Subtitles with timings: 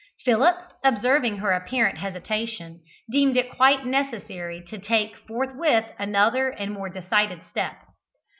[0.25, 6.73] Philip, observing her apparent hesitation, deemed it quite necessary to take forthwith another and a
[6.73, 7.75] more decided step.